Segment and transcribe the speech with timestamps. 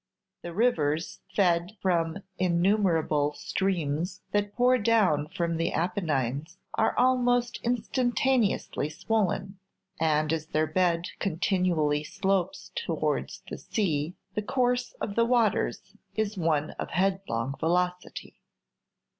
[0.41, 8.89] The rivers, fed from innumerable streams that pour down from the Apennines, are almost instantaneously
[8.89, 9.59] swollen;
[9.99, 15.83] and as their bed continually slopes towards the sea, the course of the waters
[16.15, 18.41] is one of headlong velocity.